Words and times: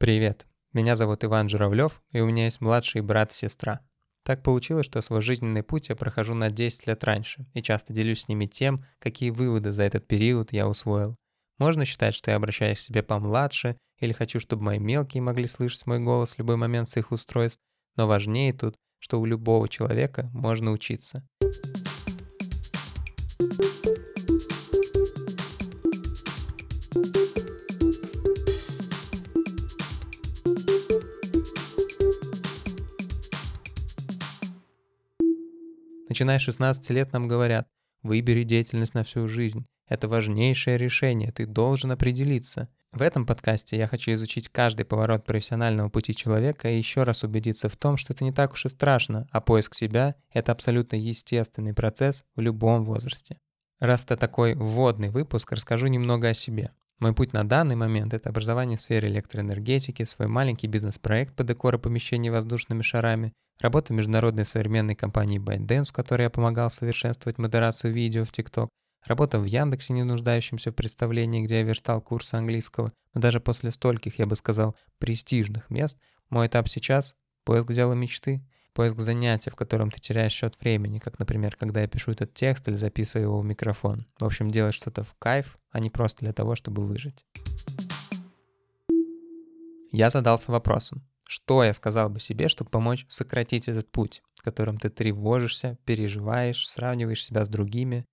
Привет, 0.00 0.46
меня 0.72 0.94
зовут 0.94 1.24
Иван 1.24 1.50
Журавлев, 1.50 2.00
и 2.10 2.20
у 2.20 2.26
меня 2.26 2.44
есть 2.44 2.62
младший 2.62 3.02
брат 3.02 3.32
и 3.32 3.34
сестра. 3.34 3.80
Так 4.22 4.42
получилось, 4.42 4.86
что 4.86 5.02
свой 5.02 5.20
жизненный 5.20 5.62
путь 5.62 5.90
я 5.90 5.94
прохожу 5.94 6.32
на 6.32 6.50
10 6.50 6.86
лет 6.86 7.04
раньше, 7.04 7.44
и 7.52 7.60
часто 7.60 7.92
делюсь 7.92 8.22
с 8.22 8.28
ними 8.28 8.46
тем, 8.46 8.82
какие 8.98 9.28
выводы 9.28 9.72
за 9.72 9.82
этот 9.82 10.06
период 10.06 10.54
я 10.54 10.68
усвоил. 10.68 11.16
Можно 11.58 11.84
считать, 11.84 12.14
что 12.14 12.30
я 12.30 12.38
обращаюсь 12.38 12.78
к 12.78 12.80
себе 12.80 13.02
помладше, 13.02 13.76
или 13.98 14.12
хочу, 14.12 14.40
чтобы 14.40 14.62
мои 14.62 14.78
мелкие 14.78 15.22
могли 15.22 15.46
слышать 15.46 15.84
мой 15.84 15.98
голос 15.98 16.36
в 16.36 16.38
любой 16.38 16.56
момент 16.56 16.88
с 16.88 16.96
их 16.96 17.12
устройств, 17.12 17.60
но 17.96 18.06
важнее 18.06 18.54
тут, 18.54 18.76
что 19.00 19.20
у 19.20 19.26
любого 19.26 19.68
человека 19.68 20.30
можно 20.32 20.70
учиться. 20.70 21.28
Начиная 36.20 36.38
с 36.38 36.42
16 36.42 36.90
лет 36.90 37.14
нам 37.14 37.28
говорят, 37.28 37.66
выбери 38.02 38.42
деятельность 38.42 38.92
на 38.92 39.04
всю 39.04 39.26
жизнь. 39.26 39.64
Это 39.88 40.06
важнейшее 40.06 40.76
решение, 40.76 41.32
ты 41.32 41.46
должен 41.46 41.92
определиться. 41.92 42.68
В 42.92 43.00
этом 43.00 43.24
подкасте 43.24 43.78
я 43.78 43.88
хочу 43.88 44.12
изучить 44.12 44.50
каждый 44.50 44.84
поворот 44.84 45.24
профессионального 45.24 45.88
пути 45.88 46.14
человека 46.14 46.68
и 46.68 46.76
еще 46.76 47.04
раз 47.04 47.24
убедиться 47.24 47.70
в 47.70 47.76
том, 47.78 47.96
что 47.96 48.12
это 48.12 48.22
не 48.22 48.32
так 48.32 48.52
уж 48.52 48.66
и 48.66 48.68
страшно, 48.68 49.28
а 49.32 49.40
поиск 49.40 49.74
себя— 49.74 50.14
это 50.34 50.52
абсолютно 50.52 50.96
естественный 50.96 51.72
процесс 51.72 52.26
в 52.36 52.42
любом 52.42 52.84
возрасте. 52.84 53.38
Раз 53.78 54.04
это 54.04 54.18
такой 54.18 54.54
вводный 54.54 55.08
выпуск, 55.08 55.50
расскажу 55.52 55.86
немного 55.86 56.28
о 56.28 56.34
себе. 56.34 56.70
Мой 57.00 57.14
путь 57.14 57.32
на 57.32 57.48
данный 57.48 57.76
момент— 57.76 58.12
это 58.14 58.28
образование 58.28 58.76
в 58.76 58.80
сфере 58.80 59.08
электроэнергетики, 59.08 60.04
свой 60.04 60.28
маленький 60.28 60.66
бизнес-проект 60.66 61.34
по 61.34 61.42
декору 61.42 61.78
помещений 61.78 62.28
воздушными 62.28 62.82
шарами, 62.82 63.32
работа 63.58 63.94
в 63.94 63.96
международной 63.96 64.44
современной 64.44 64.94
компании 64.94 65.40
ByteDance, 65.40 65.88
в 65.88 65.92
которой 65.94 66.24
я 66.24 66.30
помогал 66.30 66.70
совершенствовать 66.70 67.38
модерацию 67.38 67.94
видео 67.94 68.26
в 68.26 68.32
TikTok, 68.32 68.68
работа 69.06 69.38
в 69.38 69.46
Яндексе, 69.46 69.94
не 69.94 70.02
нуждающемся 70.02 70.72
в 70.72 70.74
представлении, 70.74 71.42
где 71.42 71.60
я 71.60 71.62
верстал 71.62 72.02
курсы 72.02 72.34
английского, 72.34 72.92
но 73.14 73.22
даже 73.22 73.40
после 73.40 73.70
стольких, 73.70 74.18
я 74.18 74.26
бы 74.26 74.36
сказал, 74.36 74.76
престижных 74.98 75.70
мест, 75.70 75.98
мой 76.28 76.48
этап 76.48 76.68
сейчас— 76.68 77.14
поиск 77.46 77.72
дела 77.72 77.94
мечты— 77.94 78.46
поиск 78.72 78.98
занятия, 78.98 79.50
в 79.50 79.56
котором 79.56 79.90
ты 79.90 80.00
теряешь 80.00 80.32
счет 80.32 80.58
времени, 80.60 80.98
как, 80.98 81.18
например, 81.18 81.56
когда 81.56 81.80
я 81.80 81.88
пишу 81.88 82.12
этот 82.12 82.34
текст 82.34 82.68
или 82.68 82.76
записываю 82.76 83.28
его 83.28 83.40
в 83.40 83.44
микрофон. 83.44 84.06
В 84.18 84.24
общем, 84.24 84.50
делать 84.50 84.74
что-то 84.74 85.02
в 85.04 85.14
кайф, 85.18 85.58
а 85.70 85.80
не 85.80 85.90
просто 85.90 86.24
для 86.24 86.32
того, 86.32 86.56
чтобы 86.56 86.84
выжить. 86.84 87.26
Я 89.92 90.10
задался 90.10 90.52
вопросом, 90.52 91.02
что 91.26 91.64
я 91.64 91.74
сказал 91.74 92.10
бы 92.10 92.20
себе, 92.20 92.48
чтобы 92.48 92.70
помочь 92.70 93.06
сократить 93.08 93.68
этот 93.68 93.90
путь, 93.90 94.22
в 94.34 94.42
котором 94.42 94.78
ты 94.78 94.88
тревожишься, 94.88 95.78
переживаешь, 95.84 96.68
сравниваешь 96.68 97.24
себя 97.24 97.44
с 97.44 97.48
другими. 97.48 98.06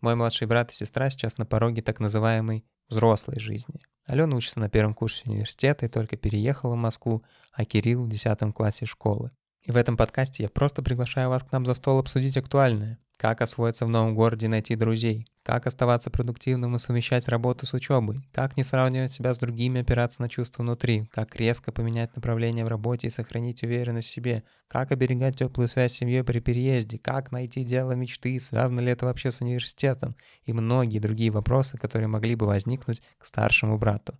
Мой 0.00 0.14
младший 0.14 0.46
брат 0.46 0.70
и 0.70 0.74
сестра 0.74 1.10
сейчас 1.10 1.38
на 1.38 1.44
пороге 1.44 1.82
так 1.82 1.98
называемой 1.98 2.64
взрослой 2.88 3.40
жизни. 3.40 3.80
Алена 4.06 4.36
учится 4.36 4.60
на 4.60 4.70
первом 4.70 4.94
курсе 4.94 5.28
университета 5.28 5.86
и 5.86 5.88
только 5.88 6.16
переехала 6.16 6.74
в 6.74 6.78
Москву, 6.78 7.22
а 7.52 7.64
Кирилл 7.64 8.04
в 8.04 8.08
10 8.08 8.54
классе 8.54 8.86
школы. 8.86 9.30
И 9.64 9.72
в 9.72 9.76
этом 9.76 9.96
подкасте 9.96 10.44
я 10.44 10.48
просто 10.48 10.82
приглашаю 10.82 11.28
вас 11.28 11.42
к 11.42 11.52
нам 11.52 11.66
за 11.66 11.74
стол 11.74 11.98
обсудить 11.98 12.36
актуальное. 12.36 12.98
Как 13.18 13.42
освоиться 13.42 13.84
в 13.84 13.88
новом 13.88 14.14
городе 14.14 14.46
и 14.46 14.48
найти 14.48 14.76
друзей? 14.76 15.26
Как 15.42 15.66
оставаться 15.66 16.08
продуктивным 16.08 16.76
и 16.76 16.78
совмещать 16.78 17.26
работу 17.26 17.66
с 17.66 17.74
учебой? 17.74 18.20
Как 18.32 18.56
не 18.56 18.62
сравнивать 18.62 19.10
себя 19.10 19.34
с 19.34 19.38
другими, 19.38 19.80
опираться 19.80 20.22
на 20.22 20.28
чувства 20.28 20.62
внутри? 20.62 21.06
Как 21.06 21.34
резко 21.34 21.72
поменять 21.72 22.14
направление 22.14 22.64
в 22.64 22.68
работе 22.68 23.08
и 23.08 23.10
сохранить 23.10 23.64
уверенность 23.64 24.06
в 24.06 24.12
себе? 24.12 24.44
Как 24.68 24.92
оберегать 24.92 25.36
теплую 25.36 25.68
связь 25.68 25.94
с 25.94 25.96
семьей 25.96 26.22
при 26.22 26.38
переезде? 26.38 26.98
Как 26.98 27.32
найти 27.32 27.64
дело 27.64 27.92
мечты? 27.92 28.38
Связано 28.38 28.78
ли 28.78 28.92
это 28.92 29.06
вообще 29.06 29.32
с 29.32 29.40
университетом? 29.40 30.14
И 30.44 30.52
многие 30.52 31.00
другие 31.00 31.32
вопросы, 31.32 31.76
которые 31.76 32.06
могли 32.06 32.36
бы 32.36 32.46
возникнуть 32.46 33.02
к 33.18 33.26
старшему 33.26 33.78
брату. 33.78 34.16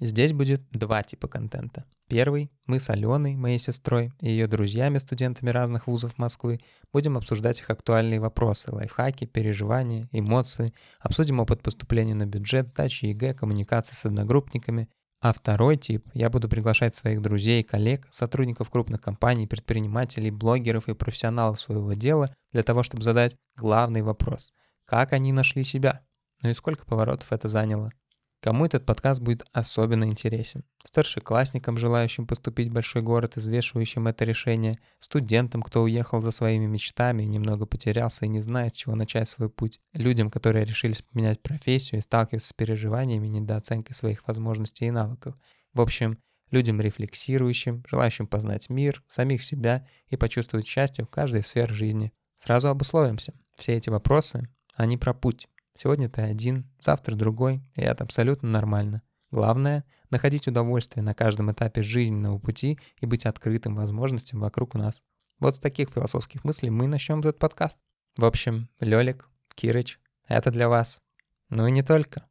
Здесь 0.00 0.32
будет 0.32 0.62
два 0.70 1.02
типа 1.02 1.28
контента. 1.28 1.84
Первый– 2.08 2.50
мы 2.66 2.80
с 2.80 2.88
Аленой, 2.88 3.36
моей 3.36 3.58
сестрой, 3.58 4.12
и 4.20 4.28
ее 4.28 4.46
друзьями, 4.46 4.98
студентами 4.98 5.50
разных 5.50 5.86
вузов 5.86 6.16
Москвы, 6.18 6.60
будем 6.92 7.16
обсуждать 7.16 7.60
их 7.60 7.68
актуальные 7.68 8.20
вопросы, 8.20 8.72
лайфхаки, 8.72 9.26
переживания, 9.26 10.08
эмоции, 10.12 10.72
обсудим 11.00 11.40
опыт 11.40 11.62
поступления 11.62 12.14
на 12.14 12.26
бюджет, 12.26 12.68
сдачи 12.68 13.06
ЕГЭ, 13.06 13.34
коммуникации 13.34 13.94
с 13.94 14.06
одногруппниками. 14.06 14.88
А 15.20 15.32
второй 15.32 15.76
тип– 15.76 16.08
я 16.14 16.30
буду 16.30 16.48
приглашать 16.48 16.94
своих 16.94 17.20
друзей, 17.20 17.62
коллег, 17.62 18.06
сотрудников 18.10 18.70
крупных 18.70 19.00
компаний, 19.00 19.46
предпринимателей, 19.46 20.30
блогеров 20.30 20.88
и 20.88 20.94
профессионалов 20.94 21.58
своего 21.58 21.92
дела 21.92 22.34
для 22.52 22.62
того, 22.62 22.82
чтобы 22.82 23.02
задать 23.02 23.36
главный 23.56 24.02
вопрос– 24.02 24.52
как 24.88 25.12
они 25.12 25.32
нашли 25.32 25.64
себя? 25.64 26.00
Ну 26.42 26.48
и 26.48 26.54
сколько 26.54 26.86
поворотов 26.86 27.30
это 27.30 27.50
заняло? 27.50 27.92
Кому 28.40 28.66
этот 28.66 28.86
подкаст 28.86 29.20
будет 29.20 29.44
особенно 29.52 30.04
интересен? 30.04 30.62
Старшеклассникам, 30.84 31.76
желающим 31.76 32.24
поступить 32.26 32.68
в 32.68 32.72
большой 32.72 33.02
город, 33.02 33.36
извешивающим 33.36 34.06
это 34.06 34.24
решение, 34.24 34.78
студентам, 35.00 35.60
кто 35.60 35.82
уехал 35.82 36.20
за 36.20 36.30
своими 36.30 36.66
мечтами 36.66 37.24
и 37.24 37.26
немного 37.26 37.66
потерялся 37.66 38.26
и 38.26 38.28
не 38.28 38.40
знает, 38.40 38.74
с 38.74 38.78
чего 38.78 38.94
начать 38.94 39.28
свой 39.28 39.50
путь, 39.50 39.80
людям, 39.92 40.30
которые 40.30 40.64
решились 40.64 41.02
поменять 41.02 41.42
профессию 41.42 41.98
и 41.98 42.02
сталкиваются 42.02 42.50
с 42.50 42.52
переживаниями 42.52 43.26
недооценкой 43.26 43.96
своих 43.96 44.26
возможностей 44.28 44.86
и 44.86 44.92
навыков. 44.92 45.34
В 45.74 45.80
общем, 45.80 46.18
людям 46.52 46.80
рефлексирующим, 46.80 47.82
желающим 47.88 48.28
познать 48.28 48.70
мир, 48.70 49.02
самих 49.08 49.42
себя 49.42 49.84
и 50.06 50.16
почувствовать 50.16 50.66
счастье 50.66 51.04
в 51.04 51.08
каждой 51.08 51.42
сфере 51.42 51.72
жизни. 51.72 52.12
Сразу 52.38 52.68
обусловимся. 52.68 53.34
Все 53.56 53.74
эти 53.74 53.90
вопросы, 53.90 54.48
они 54.76 54.96
про 54.96 55.12
путь. 55.12 55.48
Сегодня 55.80 56.08
ты 56.08 56.22
один, 56.22 56.68
завтра 56.80 57.14
другой, 57.14 57.62
и 57.76 57.82
это 57.82 58.02
абсолютно 58.02 58.48
нормально. 58.48 59.00
Главное— 59.30 59.84
находить 60.10 60.48
удовольствие 60.48 61.04
на 61.04 61.14
каждом 61.14 61.52
этапе 61.52 61.82
жизненного 61.82 62.40
пути 62.40 62.80
и 63.00 63.06
быть 63.06 63.26
открытым 63.26 63.76
возможностям 63.76 64.40
вокруг 64.40 64.74
нас. 64.74 65.04
Вот 65.38 65.54
с 65.54 65.60
таких 65.60 65.90
философских 65.90 66.42
мыслей 66.42 66.70
мы 66.70 66.88
начнем 66.88 67.20
этот 67.20 67.38
подкаст. 67.38 67.78
В 68.16 68.24
общем, 68.24 68.68
Лёлик, 68.80 69.28
Кирыч, 69.54 70.00
это 70.26 70.50
для 70.50 70.68
вас. 70.68 71.00
Ну 71.48 71.68
и 71.68 71.70
не 71.70 71.82
только. 71.82 72.26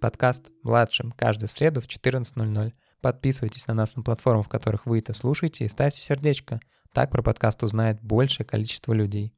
Подкаст 0.00 0.50
«Младшим» 0.64 1.12
каждую 1.12 1.48
среду 1.48 1.80
в 1.80 1.86
14.00. 1.86 2.72
Подписывайтесь 3.00 3.68
на 3.68 3.74
нас 3.74 3.94
на 3.94 4.02
платформах, 4.02 4.46
в 4.46 4.48
которых 4.48 4.86
вы 4.86 4.98
это 4.98 5.12
слушаете, 5.12 5.66
и 5.66 5.68
ставьте 5.68 6.02
сердечко. 6.02 6.58
Так 6.92 7.12
про 7.12 7.22
подкаст 7.22 7.62
узнает 7.62 8.02
большее 8.02 8.44
количество 8.44 8.92
людей. 8.92 9.32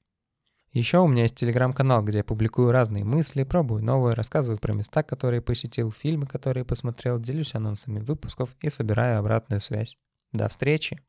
Еще 0.72 0.98
у 0.98 1.08
меня 1.08 1.24
есть 1.24 1.34
телеграм-канал, 1.34 2.02
где 2.04 2.18
я 2.18 2.24
публикую 2.24 2.70
разные 2.70 3.04
мысли, 3.04 3.42
пробую 3.42 3.82
новые, 3.82 4.14
рассказываю 4.14 4.58
про 4.58 4.72
места, 4.72 5.02
которые 5.02 5.42
посетил, 5.42 5.90
фильмы, 5.90 6.26
которые 6.26 6.64
посмотрел, 6.64 7.18
делюсь 7.18 7.56
анонсами 7.56 7.98
выпусков 7.98 8.54
и 8.60 8.70
собираю 8.70 9.18
обратную 9.18 9.60
связь. 9.60 9.96
До 10.32 10.48
встречи! 10.48 11.00